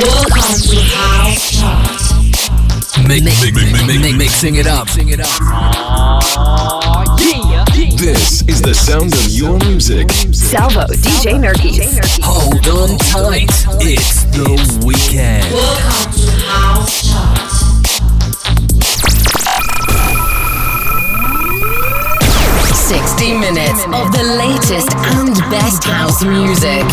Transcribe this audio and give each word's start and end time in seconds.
Welcome 0.00 0.32
to 0.32 0.80
House 0.96 1.60
Chart. 1.60 3.06
Mix, 3.06 3.22
mix, 3.22 3.52
mix, 3.52 3.86
mix, 3.86 4.16
mixing 4.16 4.56
it 4.56 4.66
up. 4.66 4.88
Sing 4.88 5.10
it 5.10 5.20
up. 5.20 5.28
This 7.98 8.40
is 8.48 8.62
the 8.62 8.72
sound 8.72 9.12
of 9.12 9.28
your 9.28 9.58
music. 9.58 10.10
Salvo, 10.32 10.86
DJ 10.86 11.36
Nerkis. 11.38 12.18
Hold 12.22 12.66
on 12.68 12.96
tight. 12.96 13.50
It's 13.82 14.24
the 14.24 14.80
weekend. 14.86 15.44
Welcome 15.52 16.12
to 16.12 16.30
House 16.46 16.99
60 22.90 23.38
minutes 23.38 23.84
of 23.92 24.10
the 24.10 24.24
latest 24.36 24.92
and 25.14 25.38
best 25.48 25.84
house 25.84 26.24
music. 26.24 26.84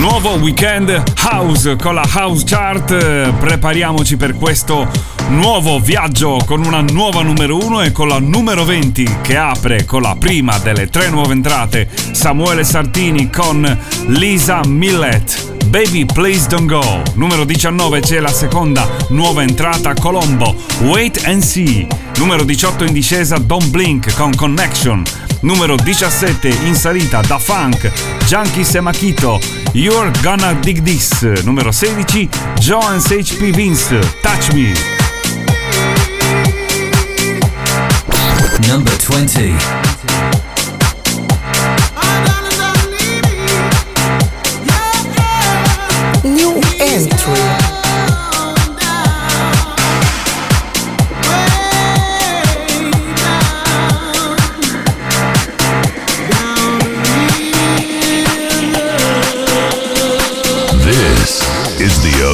Nuovo 0.00 0.34
weekend 0.40 0.90
house 1.14 1.76
con 1.76 1.94
la 1.94 2.04
house 2.04 2.42
chart. 2.44 3.32
Prepariamoci 3.38 4.16
per 4.16 4.34
questo 4.34 4.88
nuovo 5.28 5.78
viaggio 5.78 6.38
con 6.44 6.66
una 6.66 6.80
nuova 6.80 7.22
numero 7.22 7.58
1 7.58 7.82
e 7.82 7.92
con 7.92 8.08
la 8.08 8.18
numero 8.18 8.64
20 8.64 9.18
che 9.22 9.36
apre 9.36 9.84
con 9.84 10.02
la 10.02 10.16
prima 10.18 10.58
delle 10.58 10.88
tre 10.88 11.10
nuove 11.10 11.34
entrate. 11.34 11.88
Samuele 12.10 12.64
Sartini 12.64 13.30
con 13.30 13.78
Lisa 14.06 14.62
Millet. 14.66 15.54
Baby 15.66 16.06
Please 16.06 16.48
Don't 16.48 16.66
Go. 16.66 17.02
Numero 17.14 17.44
19 17.44 18.00
c'è 18.00 18.18
la 18.18 18.32
seconda 18.32 18.88
nuova 19.10 19.42
entrata 19.42 19.94
Colombo. 19.94 20.56
Wait 20.80 21.22
and 21.24 21.40
See. 21.40 21.86
Numero 22.16 22.42
18 22.42 22.82
in 22.82 22.92
discesa 22.92 23.38
Don't 23.38 23.68
Blink 23.68 24.12
con 24.16 24.34
Connection. 24.34 25.25
Numero 25.40 25.76
17 25.76 26.66
in 26.66 26.74
salita 26.74 27.20
Da 27.20 27.38
Funk, 27.38 27.90
Junkies 28.26 28.74
e 28.74 28.80
Makito, 28.80 29.38
You're 29.72 30.10
Gonna 30.22 30.54
Dig 30.54 30.82
This. 30.82 31.20
Numero 31.44 31.70
16 31.70 32.28
Jones 32.58 33.06
HP 33.06 33.50
Vince, 33.50 33.98
Touch 34.22 34.52
Me. 34.52 34.72
Number 38.66 38.96
20. 38.96 39.54
New 46.24 46.60
entry. 46.78 47.65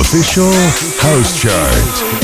Official 0.03 0.51
house 0.99 1.33
chart. 1.41 2.22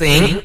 thing. 0.00 0.39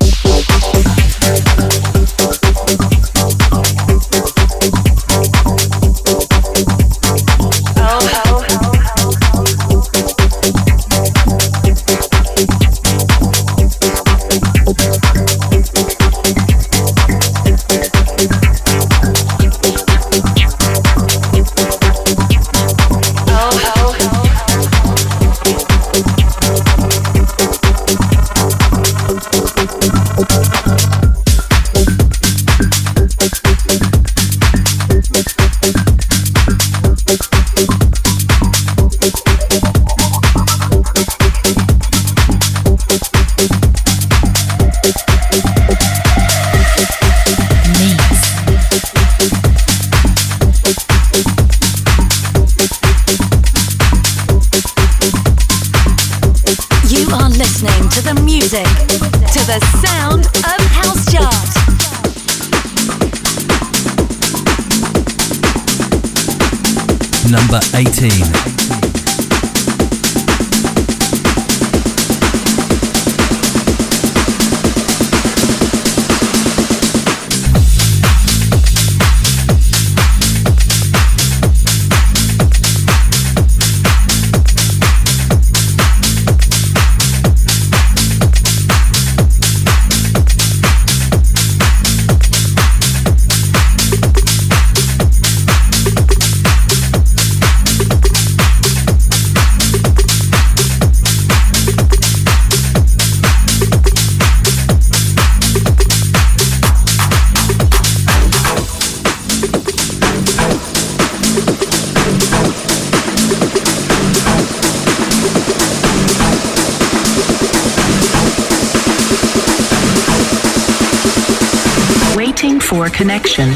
For 122.76 122.90
connection. 122.90 123.56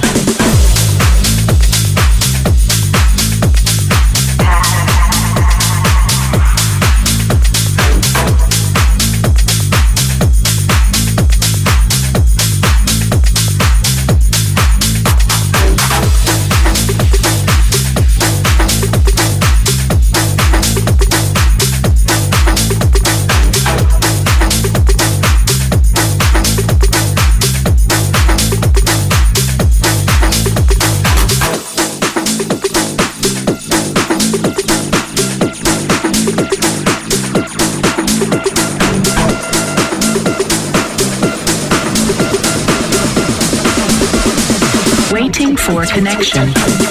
Connection. 45.91 46.88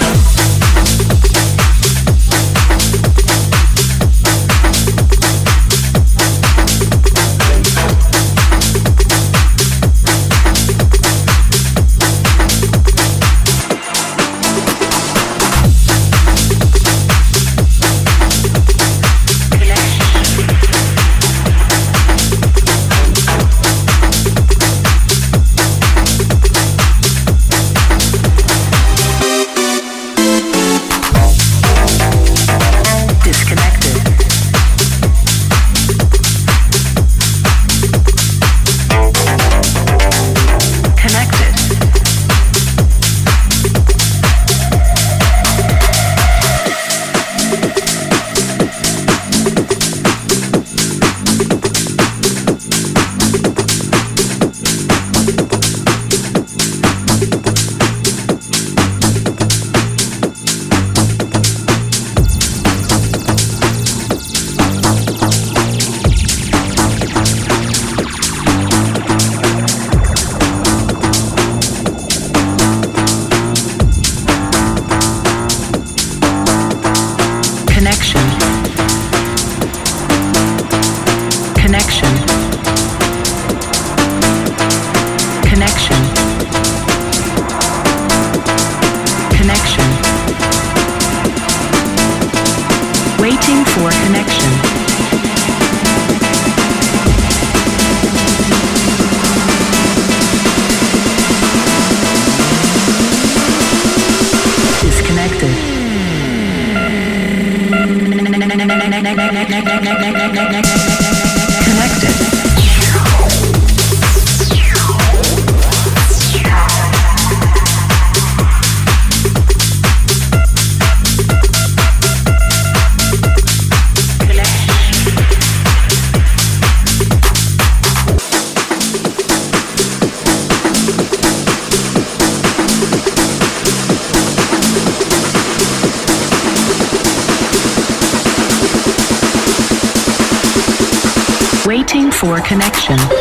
For 142.18 142.40
connection. 142.40 143.17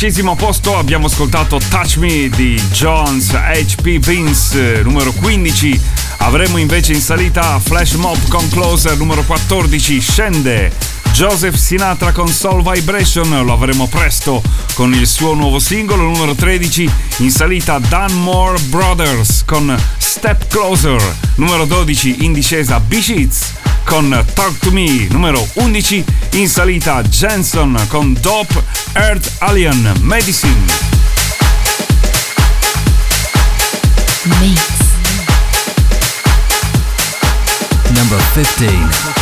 Sedicesimo 0.00 0.34
posto 0.34 0.78
abbiamo 0.78 1.08
ascoltato 1.08 1.60
Touch 1.68 1.96
Me 1.96 2.30
di 2.30 2.58
Jones 2.72 3.32
HP 3.32 3.98
Vince, 3.98 4.80
numero 4.82 5.12
15. 5.12 5.78
Avremo 6.20 6.56
invece 6.56 6.94
in 6.94 7.02
salita 7.02 7.60
Flash 7.62 7.92
Mob 7.96 8.16
con 8.28 8.48
Closer, 8.48 8.96
numero 8.96 9.22
14, 9.24 10.00
scende. 10.00 10.72
Joseph 11.12 11.54
Sinatra 11.54 12.12
con 12.12 12.28
Soul 12.28 12.62
Vibration, 12.62 13.44
lo 13.44 13.52
avremo 13.52 13.88
presto 13.88 14.42
con 14.72 14.94
il 14.94 15.06
suo 15.06 15.34
nuovo 15.34 15.58
singolo, 15.58 16.04
numero 16.04 16.34
13. 16.34 16.90
In 17.18 17.30
salita 17.30 17.78
Dunmore 17.78 18.58
Brothers 18.68 19.42
con 19.44 19.78
Step 19.98 20.46
Closer, 20.48 20.98
numero 21.34 21.66
12. 21.66 22.24
In 22.24 22.32
discesa 22.32 22.80
B-Sheets 22.80 23.52
con 23.84 24.24
Talk 24.32 24.58
to 24.60 24.70
Me, 24.70 25.08
numero 25.10 25.46
11. 25.54 26.04
In 26.36 26.48
salita 26.48 27.02
Jensen 27.02 27.78
con 27.88 28.16
Dope 28.18 28.64
Earth 28.96 29.38
Alien 29.42 29.82
Medicine. 30.02 30.66
Mix. 34.40 34.60
Number 37.94 38.18
15. 38.34 39.19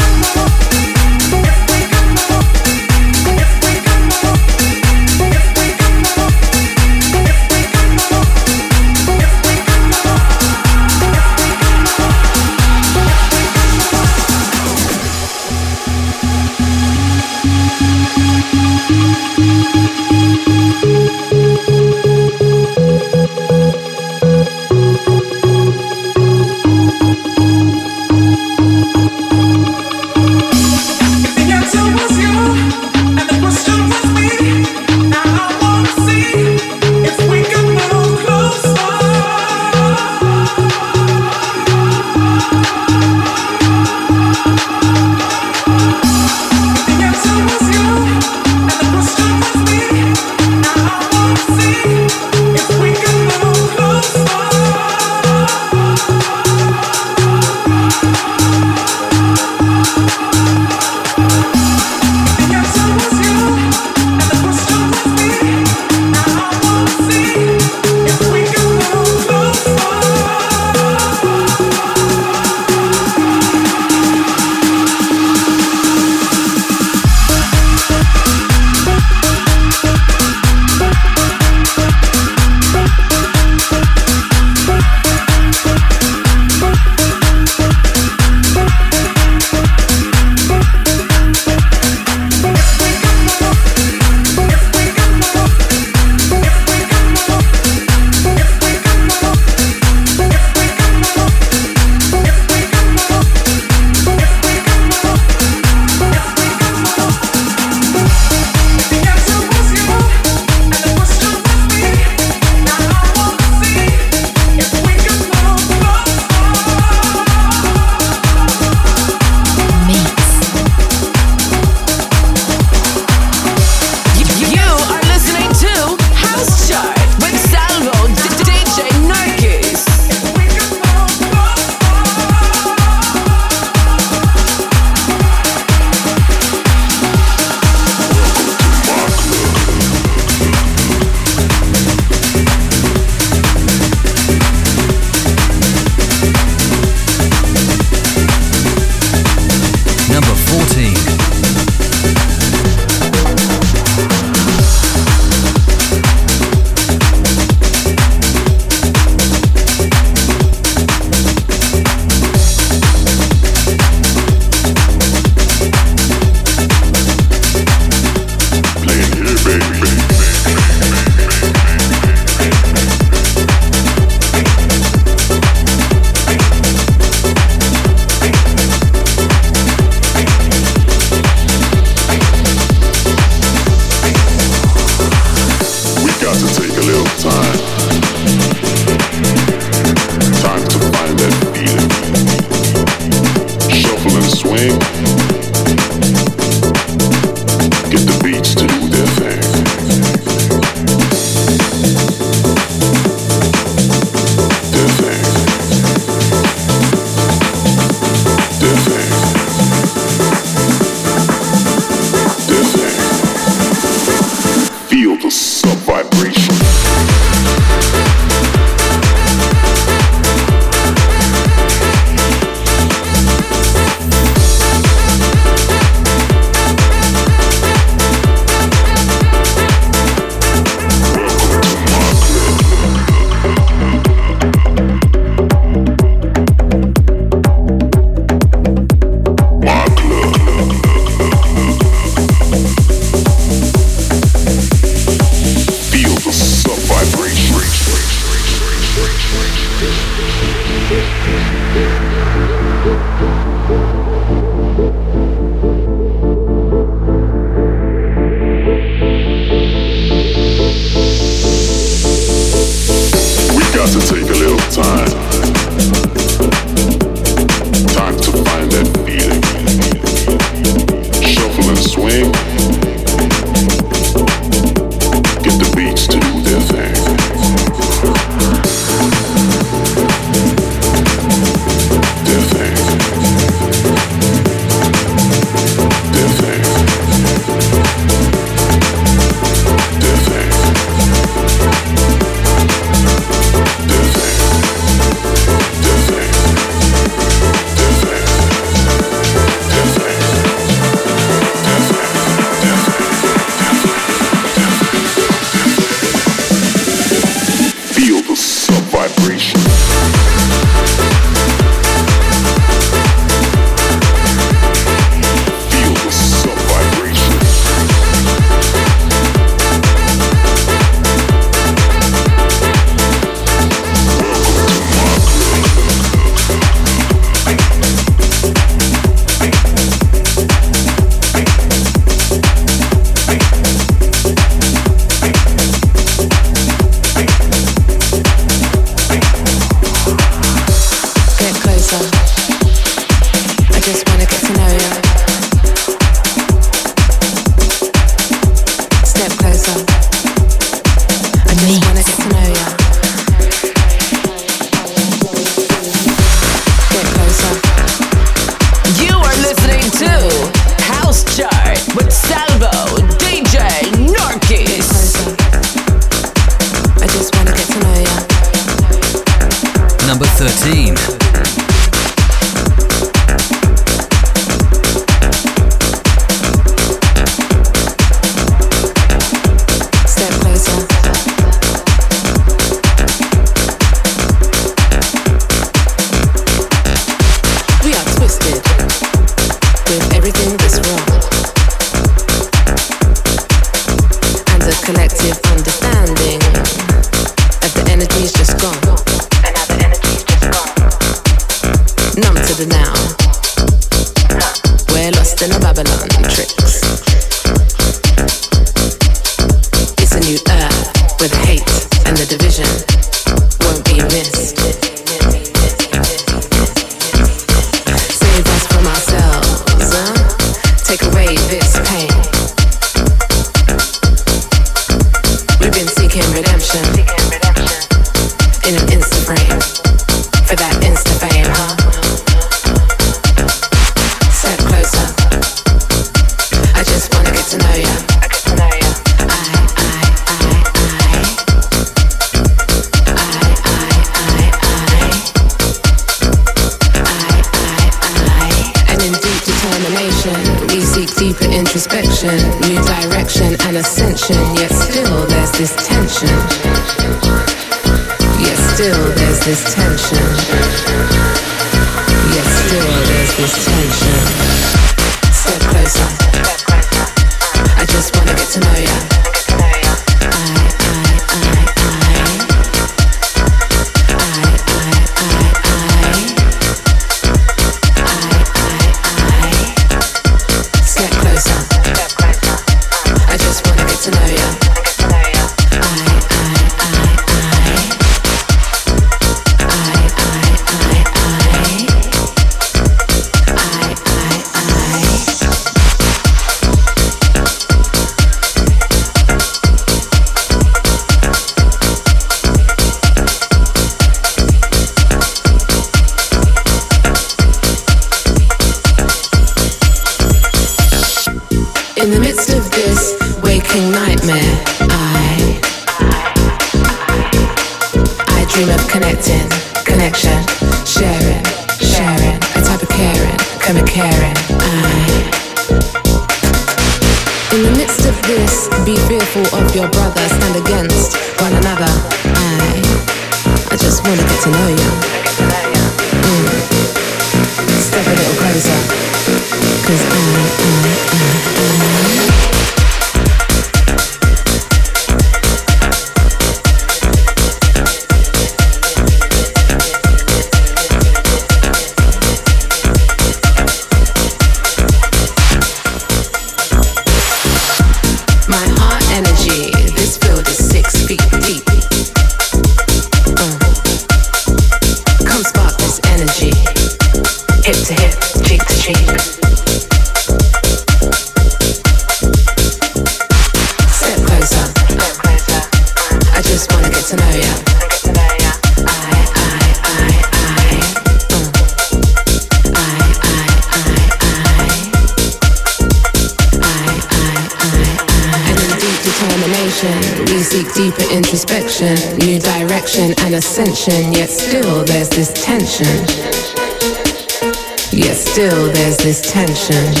emotions. 599.69 600.00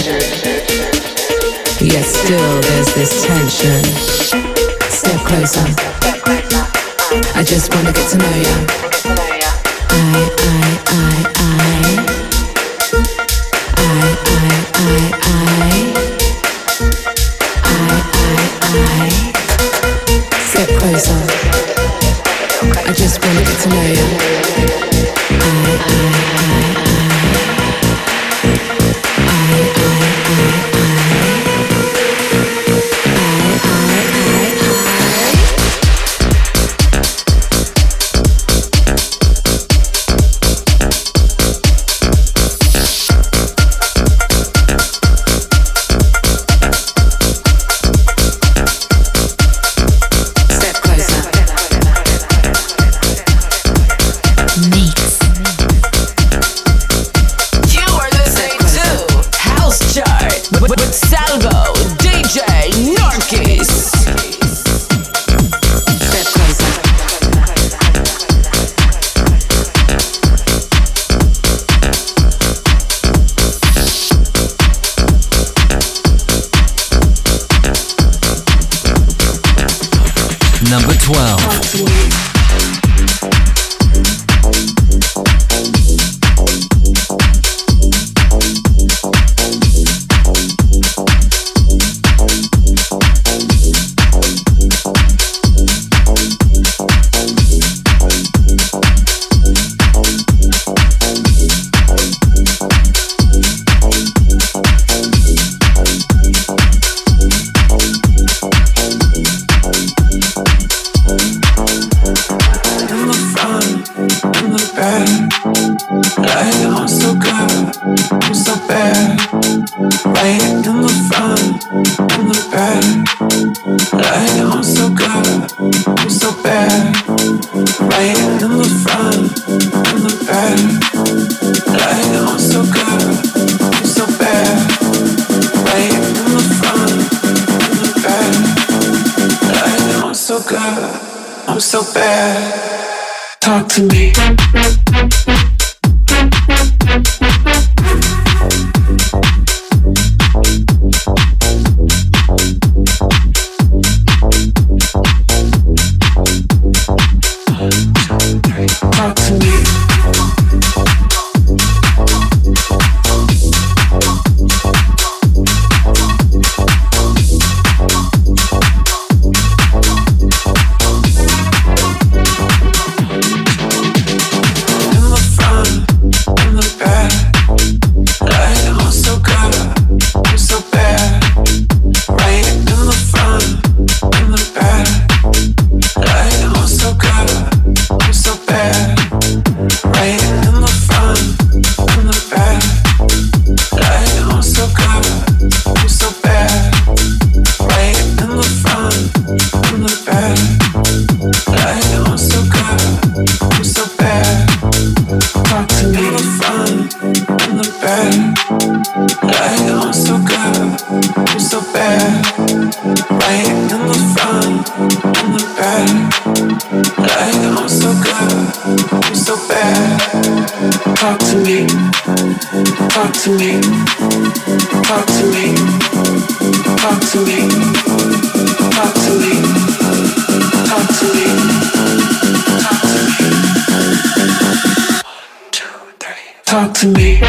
To 236.81 236.87
me. 236.87 237.20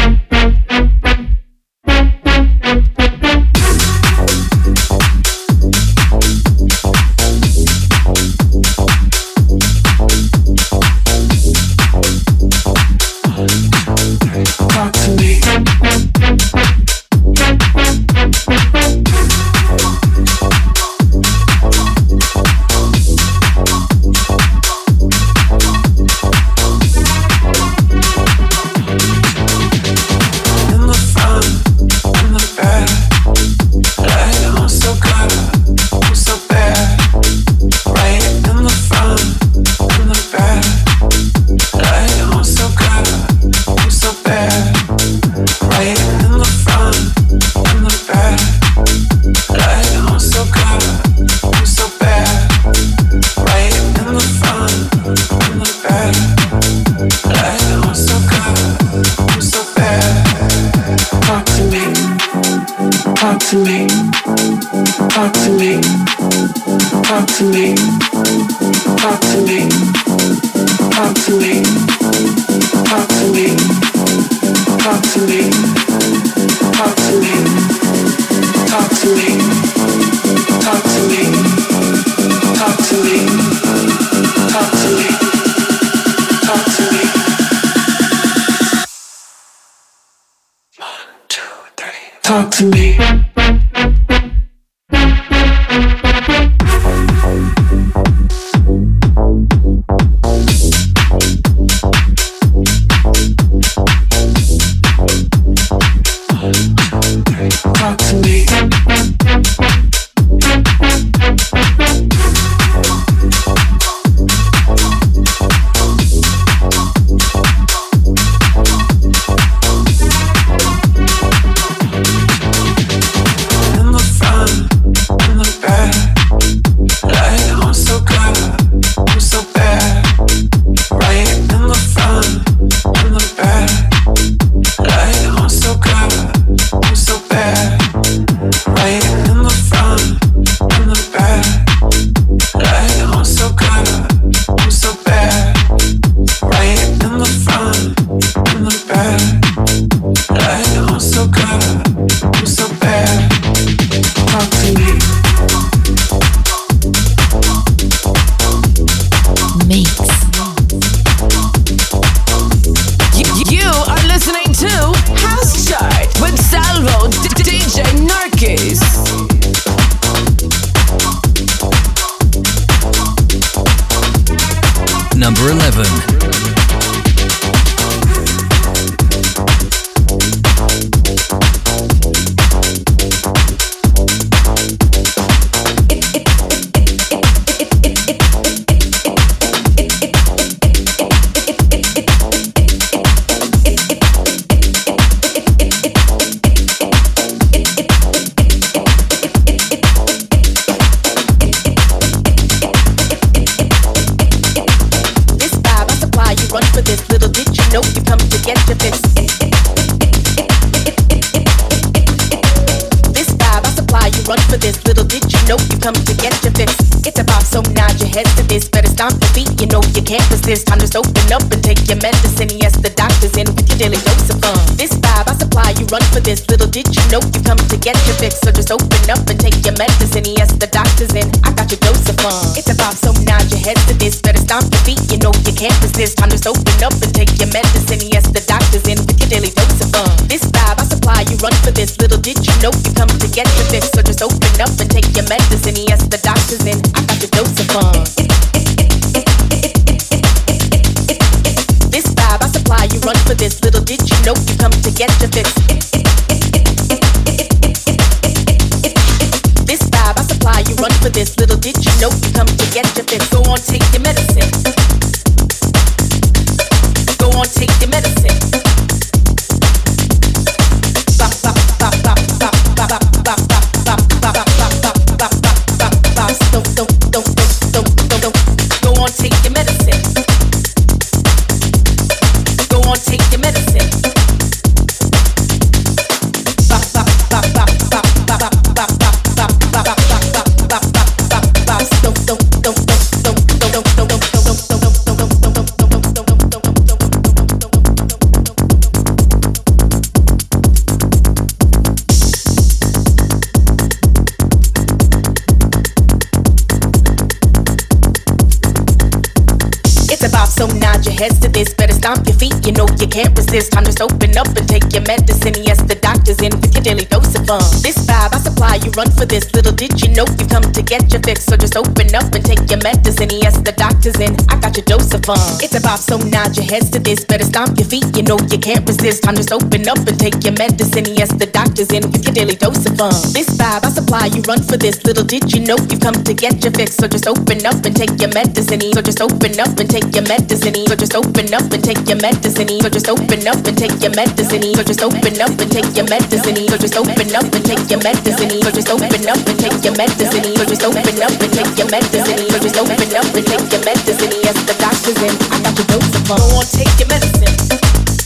So 310.53 310.67
nod 310.67 311.01
your 311.05 311.17
heads 311.17 311.39
to 311.39 311.49
this. 311.49 311.73
Better 311.73 311.93
stomp 311.93 312.27
your 312.27 312.37
feet, 312.37 312.53
you 312.65 312.73
know 312.73 312.85
you 313.01 313.07
can't 313.07 313.33
resist. 313.35 313.73
Time 313.73 313.83
to 313.83 313.89
just 313.89 314.01
open 314.01 314.37
up 314.37 314.47
and 314.53 314.69
take 314.69 314.85
your 314.93 315.01
medicine. 315.09 315.57
Yes, 315.65 315.81
the 315.81 315.97
doctor's 315.97 316.39
in 316.45 316.53
with 316.61 316.73
your 316.73 316.83
daily 316.85 317.05
dose 317.09 317.33
of 317.33 317.45
fun. 317.49 317.65
This 317.81 317.97
vibe 318.05 318.37
I 318.37 318.39
supply, 318.39 318.75
you 318.85 318.91
run 318.93 319.09
for 319.11 319.25
this. 319.25 319.49
Little 319.53 319.73
did 319.73 319.97
you 320.01 320.13
know 320.13 320.25
you 320.37 320.45
come 320.45 320.61
to 320.61 320.81
get 320.81 321.09
your 321.11 321.21
fix. 321.25 321.45
So 321.49 321.57
just 321.57 321.75
open 321.75 322.13
up 322.13 322.29
and 322.37 322.45
take 322.45 322.61
your 322.69 322.81
medicine. 322.85 323.33
Yes, 323.33 323.57
the 323.57 323.73
doctor's 323.73 324.19
in. 324.21 324.37
I 324.47 324.61
got 324.61 324.77
your 324.77 324.85
dose 324.85 325.09
of 325.13 325.25
fun. 325.25 325.41
It's 325.57 325.73
a 325.73 325.81
bop, 325.81 325.99
so 325.99 326.17
nod 326.21 326.53
your 326.53 326.69
heads 326.69 326.89
to 326.93 326.99
this. 326.99 327.25
Better 327.25 327.45
stomp 327.45 327.73
your 327.81 327.89
feet, 327.89 328.05
you 328.13 328.21
know 328.21 328.37
you 328.53 328.59
can't 328.61 328.85
resist. 328.85 329.25
Time 329.25 329.33
to 329.35 329.41
just 329.41 329.51
open 329.51 329.89
up 329.89 330.05
and 330.05 330.17
take 330.21 330.37
your 330.45 330.53
medicine. 330.53 331.09
Yes, 331.17 331.33
the 331.33 331.49
doctor's 331.49 331.89
in 331.89 332.05
with 332.13 332.29
your 332.29 332.33
daily 332.33 332.55
dose 332.55 332.85
of 332.85 332.93
fun. 332.93 333.15
This 333.33 333.49
vibe 333.57 333.85
I 333.85 333.89
supply, 333.89 334.29
you 334.29 334.45
run 334.45 334.61
for 334.61 334.77
this. 334.77 335.01
Little 335.01 335.25
did 335.25 335.49
you 335.49 335.65
know 335.65 335.77
you 335.89 335.97
come 335.97 336.17
to 336.21 336.33
get 336.33 336.61
your 336.61 336.73
fix. 336.77 336.93
So 337.01 337.07
just 337.09 337.25
open 337.25 337.65
up 337.65 337.81
and 337.81 337.95
take 337.95 338.13
your 338.21 338.29
medicine. 338.37 338.81
So 338.93 339.01
just 339.01 339.21
open 339.21 339.57
up 339.57 339.73
and 339.81 339.89
take 339.89 340.13
your 340.13 340.21
medicine. 340.29 340.42
So 340.49 340.95
just 340.95 341.15
open 341.15 341.53
up 341.53 341.71
and 341.71 341.83
take 341.83 342.07
your 342.07 342.17
medicine. 342.17 342.67
So 342.81 342.89
just 342.89 343.09
open 343.09 343.47
up 343.47 343.65
and 343.65 343.77
take 343.77 344.01
your 344.01 344.11
medicine. 344.15 344.61
So 344.75 344.83
just 344.83 345.01
open 345.01 345.41
up 345.41 345.55
and 345.59 345.71
take 345.71 345.95
your 345.95 346.07
medicine. 346.07 346.55
So 346.67 346.77
just 346.77 346.95
open 346.97 347.35
up 347.35 347.45
and 347.53 347.65
take 347.65 347.89
your 347.89 348.01
medicine. 348.03 348.49
So 348.63 348.71
just 348.71 348.89
open 348.89 349.27
up 349.29 349.39
and 349.47 349.59
take 349.59 349.83
your 349.83 349.95
medicine. 349.95 350.43
So 350.57 350.65
just 350.65 350.83
open 350.83 351.21
up 351.21 351.31
and 351.31 351.53
take 351.53 351.77
your 351.77 351.89
medicine. 351.89 352.49
So 352.49 352.59
just 352.59 352.77
open 352.77 353.15
up 353.15 353.35
and 353.35 353.45
take 353.45 353.71
your 353.71 353.83
medicine. 353.83 354.33
Yes, 354.43 354.57
the 354.65 354.75
doctor's 354.79 355.21
in. 355.23 355.33
I 355.51 355.61
got 355.63 355.77
your 355.77 355.87
dose 355.87 356.15
of 356.15 356.27
fun. 356.27 356.39
Go 356.39 356.57
on, 356.57 356.65
take 356.65 356.99
your 356.99 357.07
medicine. 357.07 358.22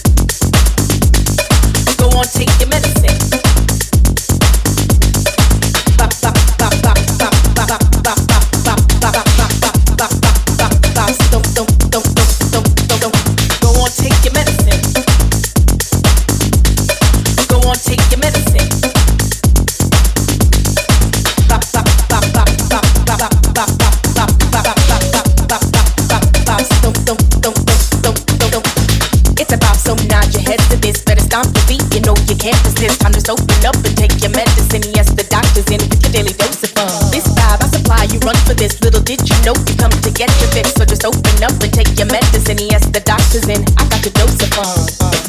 Can't 32.48 32.64
resist. 32.64 33.02
Time 33.02 33.12
to 33.12 33.20
just 33.20 33.30
open 33.30 33.66
up 33.68 33.76
and 33.84 33.98
take 33.98 34.16
your 34.24 34.32
medicine. 34.32 34.84
Yes, 34.96 35.12
the 35.12 35.28
doctor's 35.28 35.68
in 35.68 35.84
with 35.92 36.00
your 36.00 36.14
daily 36.16 36.32
dose 36.32 36.64
of 36.64 36.72
fun. 36.72 36.88
This 37.12 37.28
vibe 37.36 37.60
I 37.60 37.68
supply, 37.68 38.04
you 38.08 38.20
run 38.24 38.40
for 38.48 38.54
this. 38.54 38.80
Little 38.82 39.04
did 39.04 39.20
you 39.28 39.36
know 39.44 39.56
you 39.68 39.76
come 39.76 39.92
to 39.92 40.12
get 40.12 40.32
your 40.40 40.50
fix. 40.56 40.72
So 40.76 40.86
just 40.86 41.04
open 41.04 41.44
up 41.44 41.60
and 41.60 41.74
take 41.74 41.92
your 42.00 42.08
medicine. 42.08 42.60
Yes, 42.72 42.88
the 42.88 43.04
doctor's 43.04 43.52
in. 43.52 43.68
I 43.76 43.84
got 43.92 44.00
your 44.00 44.16
dose 44.16 44.40
of 44.40 44.50
fun. 44.56 45.28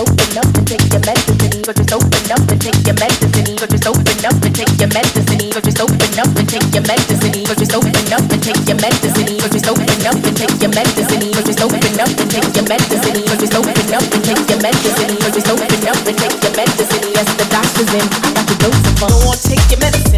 open 0.00 0.38
up 0.38 0.54
and 0.54 0.66
take 0.66 0.86
your 0.92 1.00
medicine. 1.02 1.62
Go 1.62 1.72
just 1.72 1.92
open 1.92 2.30
up 2.30 2.48
and 2.48 2.60
take 2.60 2.86
your 2.86 2.94
medicine. 2.94 3.69
Just 3.80 3.96
open 3.96 4.24
up 4.28 4.44
and 4.44 4.54
take 4.54 4.76
your 4.76 4.92
medicine. 4.92 5.48
Go 5.48 5.60
just 5.64 5.80
open 5.80 5.96
up 6.20 6.28
and 6.36 6.44
take 6.44 6.68
your 6.76 6.84
medicine. 6.84 7.32
Go 7.48 7.54
just 7.56 7.72
open 7.72 8.12
up 8.12 8.20
and 8.28 8.42
take 8.44 8.60
your 8.68 8.76
medicine. 8.76 9.40
Go 9.40 9.48
just 9.48 9.68
open 9.72 9.88
up 10.04 10.20
and 10.20 10.36
take 10.36 10.60
your 10.60 10.68
medicine. 10.68 11.32
Go 11.32 11.40
just 11.40 11.64
open 11.64 11.80
up 11.96 12.12
and 12.12 12.28
take 12.28 12.52
your 12.52 12.68
medicine. 12.68 13.24
Go 13.24 13.40
just 13.40 13.56
open 13.56 13.72
up 13.96 14.04
and 14.04 14.20
take 14.20 14.44
your 14.52 14.60
medicine. 14.60 15.16
Go 15.16 15.32
just 15.32 15.48
open 15.48 15.88
up 15.88 15.96
and 15.96 16.12
take 16.12 16.42
your 16.44 16.52
medicine. 16.60 17.08
Yes, 17.08 17.28
the 17.40 17.46
doctor's 17.48 17.94
in. 17.96 18.04
I 18.20 18.28
got 18.36 18.44
the 18.52 18.56
dose 18.60 18.84
of 18.84 18.98
fun. 19.00 19.08
Go 19.16 19.32
on, 19.32 19.36
take 19.48 19.64
your 19.72 19.80
medicine. 19.80 20.09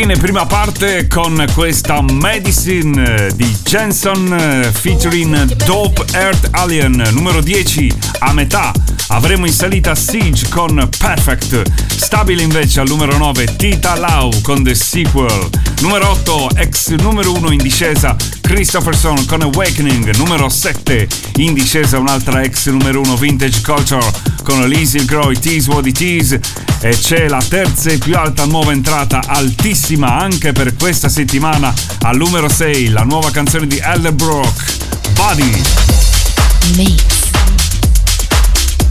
Fine 0.00 0.16
prima 0.16 0.46
parte 0.46 1.08
con 1.08 1.44
questa 1.54 2.00
Medicine 2.00 3.30
di 3.34 3.56
Jensen 3.64 4.32
eh, 4.32 4.70
featuring 4.70 5.56
Dope 5.64 6.04
Earth 6.12 6.50
Alien 6.52 7.02
numero 7.10 7.40
10 7.40 7.92
a 8.20 8.32
metà. 8.32 8.72
Avremo 9.08 9.44
in 9.44 9.52
salita 9.52 9.96
Siege 9.96 10.48
con 10.50 10.88
Perfect, 10.96 11.62
stabile 11.96 12.42
invece 12.42 12.78
al 12.78 12.86
numero 12.86 13.16
9 13.16 13.56
Tita 13.56 13.96
Lau 13.96 14.40
con 14.42 14.62
The 14.62 14.76
Sequel, 14.76 15.50
numero 15.80 16.10
8 16.10 16.50
ex 16.56 16.88
numero 16.96 17.32
1 17.32 17.52
in 17.52 17.58
discesa 17.58 18.16
Christopherson 18.40 19.24
con 19.26 19.42
Awakening, 19.42 20.14
numero 20.16 20.48
7 20.48 21.06
in 21.36 21.54
discesa 21.54 21.98
un'altra 21.98 22.42
ex 22.42 22.66
numero 22.66 23.00
1 23.00 23.16
Vintage 23.16 23.60
Culture 23.60 24.10
con 24.42 24.66
Lizzie 24.68 25.02
It 25.02 25.44
Is 25.44 25.66
What 25.66 25.86
It 25.86 26.00
Is. 26.00 26.38
E 26.80 26.96
c'è 26.98 27.28
la 27.28 27.42
terza 27.46 27.90
e 27.90 27.98
più 27.98 28.16
alta 28.16 28.44
nuova 28.44 28.72
entrata 28.72 29.20
altissima 29.26 30.18
anche 30.18 30.52
per 30.52 30.74
questa 30.76 31.08
settimana 31.08 31.72
al 32.02 32.16
numero 32.16 32.48
6 32.48 32.88
la 32.88 33.02
nuova 33.02 33.30
canzone 33.30 33.66
di 33.66 33.78
Elderbrook 33.78 34.64
Body 35.12 35.62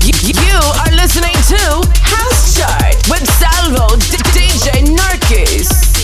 You, 0.03 0.13
you 0.23 0.59
are 0.85 0.91
listening 0.95 1.33
to 1.47 1.87
House 2.01 2.59
Chart 2.59 2.95
with 3.09 3.27
Salvo 3.39 3.95
D- 3.95 4.17
DJ 4.31 4.89
Narkis. 4.93 5.96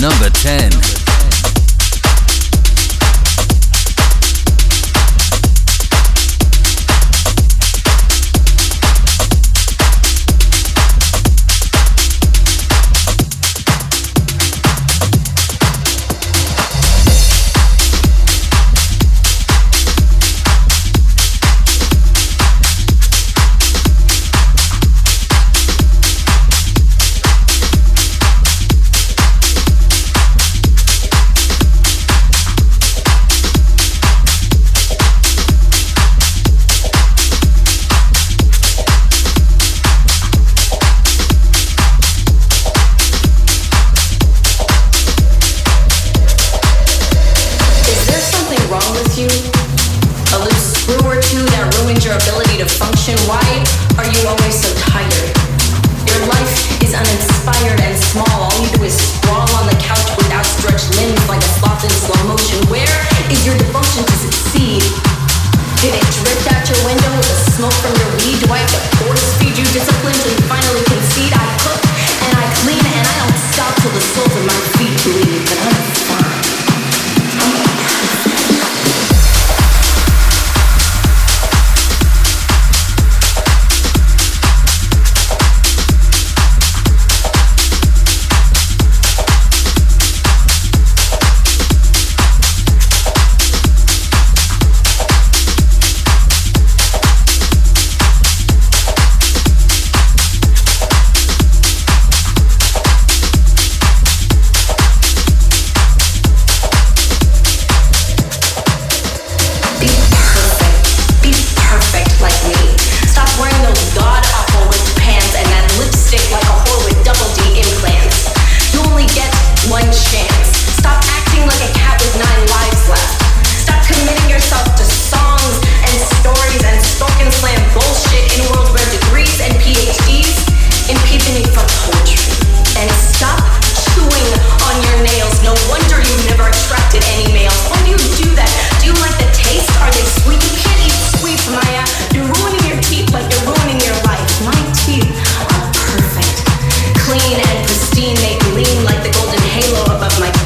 Number 0.00 0.28
10. 0.28 1.03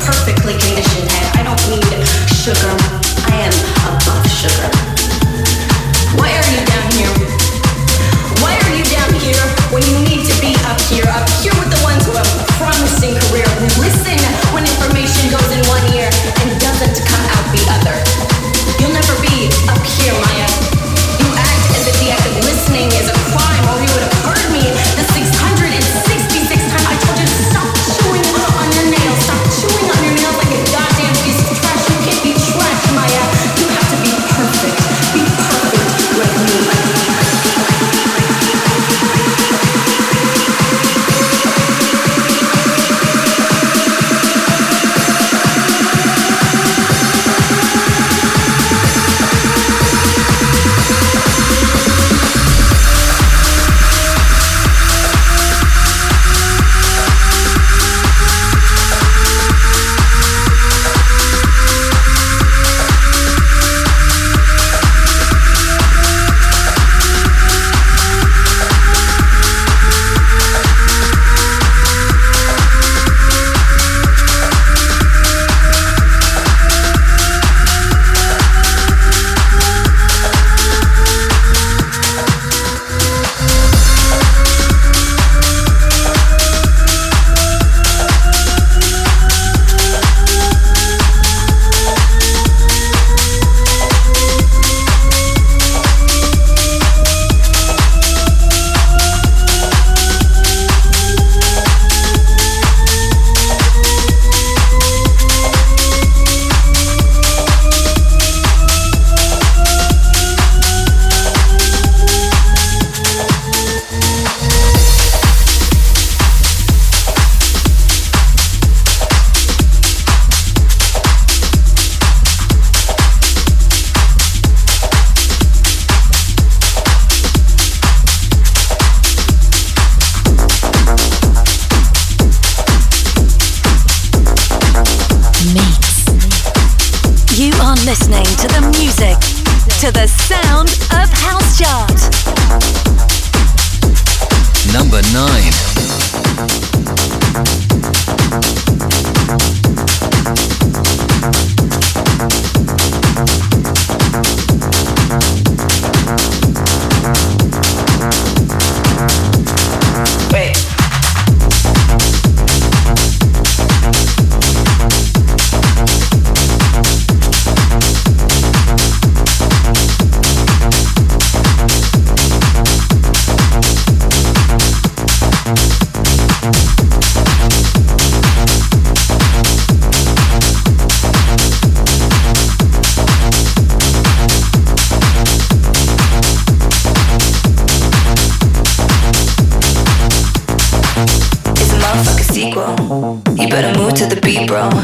perfect. 0.09 0.38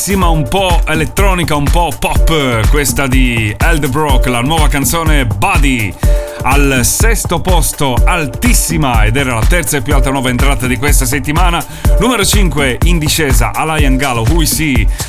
bellissima, 0.00 0.28
un 0.28 0.48
po' 0.48 0.80
elettronica, 0.86 1.54
un 1.54 1.68
po' 1.70 1.92
pop, 1.98 2.66
questa 2.70 3.06
di 3.06 3.54
Eldebrock, 3.54 4.28
la 4.28 4.40
nuova 4.40 4.66
canzone 4.66 5.26
Buddy. 5.26 5.92
Al 6.42 6.80
sesto 6.84 7.42
posto, 7.42 7.94
altissima, 8.02 9.04
ed 9.04 9.16
era 9.16 9.34
la 9.34 9.44
terza 9.46 9.76
e 9.76 9.82
più 9.82 9.94
alta 9.94 10.08
nuova 10.08 10.30
entrata 10.30 10.66
di 10.66 10.78
questa 10.78 11.04
settimana. 11.04 11.62
Numero 11.98 12.24
5 12.24 12.78
in 12.84 12.98
discesa, 12.98 13.52
Alain 13.52 13.98
Gallo, 13.98 14.22
Who 14.22 14.40
Is 14.40 14.62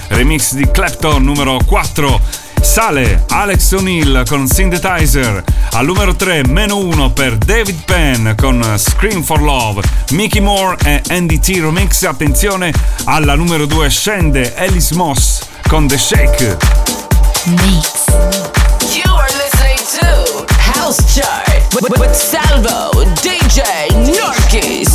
remix 0.09 0.55
di 0.55 0.69
Clapton. 0.69 1.23
Numero 1.23 1.57
4 1.65 2.19
Sale 2.61 3.25
Alex 3.29 3.71
O'Neill 3.71 4.23
con 4.27 4.47
Synthetizer. 4.47 5.43
Al 5.71 5.85
numero 5.85 6.15
3, 6.15 6.47
meno 6.47 6.77
1 6.77 7.11
per 7.11 7.37
David 7.37 7.83
Penn 7.83 8.29
con 8.37 8.63
Scream 8.77 9.23
for 9.23 9.41
Love. 9.41 9.81
Mickey 10.11 10.39
Moore 10.39 10.77
e 10.85 11.01
Andy 11.09 11.39
T. 11.39 11.57
Remix. 11.59 12.03
Attenzione 12.03 12.71
alla 13.05 13.35
numero 13.35 13.65
2 13.65 13.89
scende 13.89 14.53
Alice 14.55 14.93
Moss 14.95 15.41
con 15.67 15.87
The 15.87 15.97
Shake. 15.97 16.57
Mix. 17.45 18.05
You 18.93 19.11
are 19.15 19.27
listening 19.33 19.79
to 19.99 20.45
House 20.75 21.01
Chart 21.13 21.73
with, 21.73 22.13
Salvo 22.13 23.03
DJ 23.21 23.61
Norkis. 24.17 24.90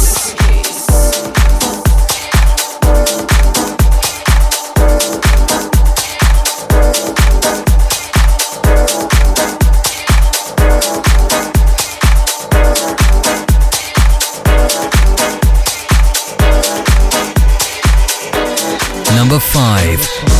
Number 19.16 19.40
5. 19.40 20.35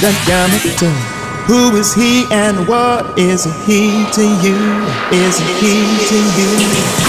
the 0.00 0.12
Yamato. 0.28 0.90
Who 1.48 1.74
is 1.76 1.92
he 1.92 2.26
and 2.30 2.68
what 2.68 3.18
is 3.18 3.44
he 3.66 4.06
to 4.12 4.22
you? 4.22 4.58
Is 5.10 5.38
he 5.58 5.74
to 6.06 6.18
you? 6.38 6.52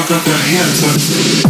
up, 0.00 0.08
got 0.08 0.24
their 0.24 0.34
hands 0.34 1.44
up. 1.44 1.49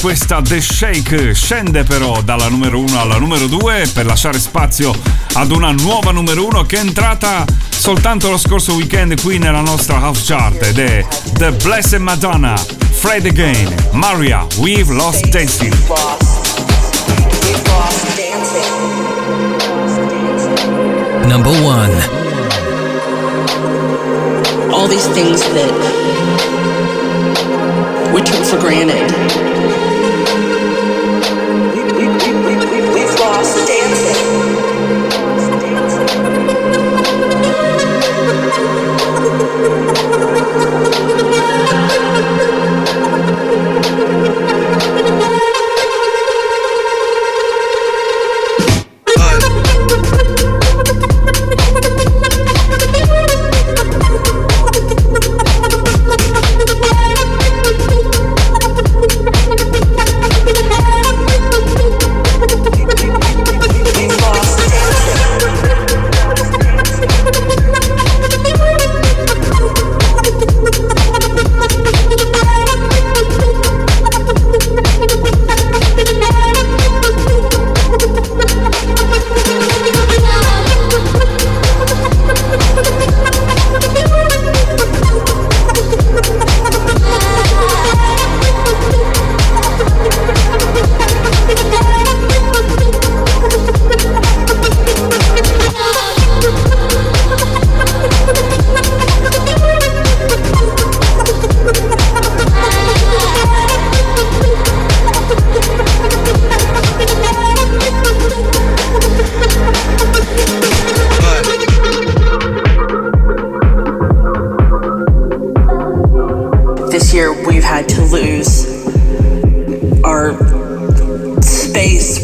Questa 0.00 0.40
The 0.42 0.60
Shake, 0.60 1.34
scende 1.34 1.82
però 1.84 2.22
dalla 2.22 2.48
numero 2.48 2.78
1 2.78 3.00
alla 3.00 3.18
numero 3.18 3.46
2 3.46 3.90
per 3.92 4.06
lasciare 4.06 4.38
spazio 4.38 4.92
ad 5.34 5.50
una 5.50 5.70
nuova 5.72 6.10
numero 6.10 6.46
1 6.46 6.64
che 6.64 6.76
è 6.76 6.80
entrata 6.80 7.44
soltanto 7.68 8.30
lo 8.30 8.38
scorso 8.38 8.74
weekend 8.74 9.20
qui 9.20 9.38
nella 9.38 9.60
nostra 9.60 9.98
house 9.98 10.22
chart 10.24 10.62
ed 10.62 10.78
è 10.78 11.06
The 11.34 11.52
Blessed 11.52 12.00
Madonna, 12.00 12.56
Fred 12.56 13.26
Again, 13.26 13.74
Maria, 13.92 14.46
We've 14.56 14.92
Lost 14.92 15.26
Dancing. 15.28 15.74
Number 21.26 21.52
one. 21.62 22.20
all 24.72 24.88
these 24.88 25.06
things 25.08 25.42
that 25.52 25.70
we 28.14 28.22
took 28.22 28.44
for 28.46 28.58
granted. 28.58 29.29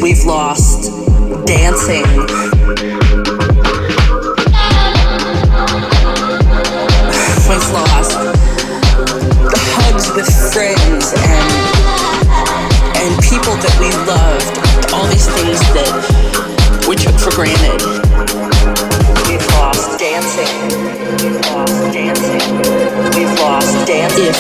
We've 0.07 0.25
lost 0.25 0.85
dancing. 1.47 2.07
We've 7.47 7.71
lost 7.75 8.15
the 9.51 9.61
hugs 9.75 10.07
with 10.15 10.31
friends 10.53 11.11
and 11.11 11.51
and 13.03 13.13
people 13.19 13.59
that 13.59 13.75
we 13.83 13.91
loved. 14.07 14.55
All 14.95 15.07
these 15.11 15.27
things 15.27 15.59
that 15.75 15.91
we 16.87 16.95
took 16.95 17.19
for 17.19 17.35
granted. 17.35 17.83
We've 19.27 19.47
lost 19.59 19.99
dancing. 19.99 20.55
We've 21.19 21.41
lost 21.51 21.83
dancing. 21.93 22.47
We've 23.19 23.35
lost 23.41 23.87
dancing. 23.89 24.23
If 24.23 24.39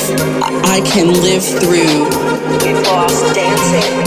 I 0.65 0.81
can 0.81 1.09
live 1.23 1.43
through 1.43 2.37
We've 2.65 2.81
lost 2.87 3.35
dancing. 3.35 4.06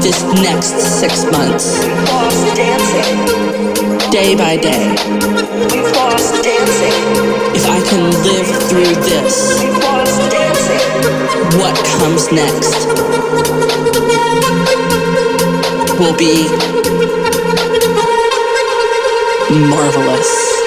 This 0.00 0.22
next 0.42 0.78
six 1.00 1.24
months. 1.24 1.80
Day 4.10 4.34
by 4.36 4.56
day. 4.56 4.94
If 7.54 7.66
I 7.66 7.80
can 7.90 8.10
live 8.22 8.48
through 8.68 8.94
this. 9.02 9.60
What 11.58 11.76
comes 11.98 12.30
next 12.32 12.74
will 15.98 16.16
be 16.16 16.46
marvelous. 19.68 20.59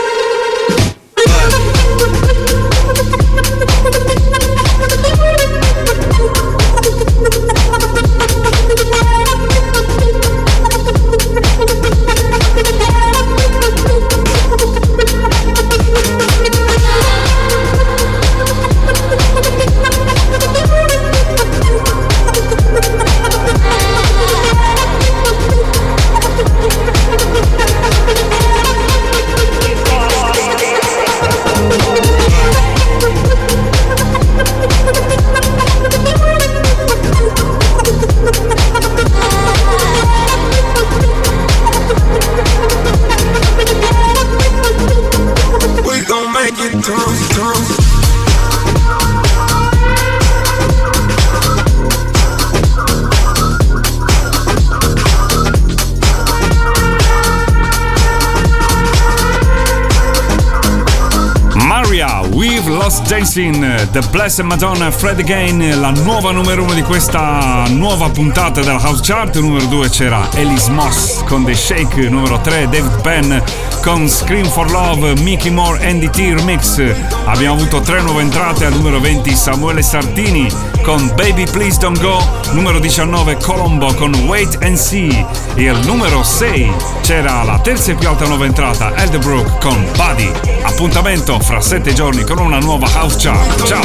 Dancing, 63.24 63.90
The 63.92 64.02
Blessed 64.12 64.44
Madonna, 64.44 64.92
Fred 64.92 65.18
Again, 65.18 65.80
la 65.80 65.92
nuova 65.92 66.32
numero 66.32 66.64
uno 66.64 66.74
di 66.74 66.82
questa 66.82 67.64
nuova 67.70 68.10
puntata 68.10 68.60
della 68.60 68.78
House 68.78 69.02
Chart. 69.02 69.38
Numero 69.38 69.66
2 69.68 69.90
c'era 69.90 70.28
Elise 70.34 70.70
Moss 70.72 71.24
con 71.24 71.46
The 71.46 71.56
Shake, 71.56 72.10
numero 72.10 72.42
3 72.42 72.68
David 72.68 73.02
Penn 73.02 73.34
con 73.82 74.10
Scream 74.10 74.46
for 74.46 74.70
Love, 74.70 75.22
Mickey 75.22 75.52
Moore, 75.52 75.88
Andy 75.88 76.10
T 76.10 76.34
Remix. 76.36 76.82
Abbiamo 77.24 77.56
avuto 77.56 77.80
tre 77.80 78.02
nuove 78.02 78.24
entrate, 78.24 78.66
al 78.66 78.74
numero 78.74 79.00
20 79.00 79.34
Samuele 79.34 79.82
Sartini 79.82 80.52
con 80.82 81.10
Baby 81.16 81.46
Please 81.50 81.78
Don't 81.80 82.02
Go, 82.02 82.22
numero 82.52 82.80
19 82.80 83.38
Colombo 83.38 83.94
con 83.94 84.14
Wait 84.28 84.58
and 84.62 84.76
See 84.76 85.26
il 85.56 85.80
numero 85.86 86.24
6 86.24 86.72
c'era 87.02 87.44
la 87.44 87.60
terza 87.60 87.92
e 87.92 87.96
più 87.96 88.08
alta 88.08 88.26
nuova 88.26 88.46
entrata, 88.46 88.96
Elderbrook 88.96 89.60
con 89.60 89.88
Buddy. 89.96 90.32
Appuntamento 90.64 91.40
fra 91.40 91.62
7 91.62 91.94
giorni 91.94 92.24
con 92.24 92.40
una 92.40 92.58
nuova 92.60 92.88
house 92.88 93.18
chart. 93.20 93.64
Ciao! 93.64 93.82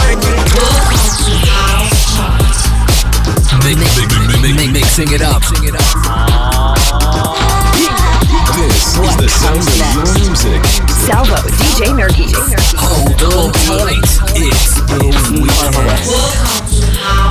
Mixing 4.72 5.12
it 5.12 5.20
up. 5.20 5.42
This 8.54 8.96
is 8.96 9.16
the 9.16 9.28
sound 9.28 9.58
of 9.58 9.94
your 9.94 10.06
music. 10.18 10.64
Salvo, 10.88 11.36
DJ 11.58 11.92
Murky. 11.94 12.32
Hold 12.76 13.22
on 13.22 13.52
tight. 13.52 14.04
It's 14.34 14.80
the 14.86 14.98
weekend. 15.40 17.27